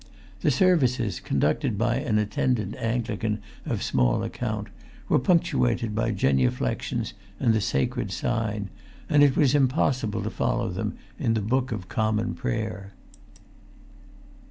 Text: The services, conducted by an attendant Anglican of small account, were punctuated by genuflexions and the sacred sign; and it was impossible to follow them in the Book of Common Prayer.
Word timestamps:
The 0.39 0.49
services, 0.49 1.19
conducted 1.19 1.77
by 1.77 1.97
an 1.97 2.17
attendant 2.17 2.75
Anglican 2.77 3.37
of 3.67 3.83
small 3.83 4.23
account, 4.23 4.69
were 5.07 5.19
punctuated 5.19 5.93
by 5.93 6.09
genuflexions 6.11 7.13
and 7.39 7.53
the 7.53 7.61
sacred 7.61 8.11
sign; 8.11 8.71
and 9.07 9.21
it 9.21 9.37
was 9.37 9.53
impossible 9.53 10.23
to 10.23 10.31
follow 10.31 10.69
them 10.69 10.95
in 11.19 11.35
the 11.35 11.39
Book 11.41 11.71
of 11.71 11.87
Common 11.87 12.33
Prayer. 12.33 12.93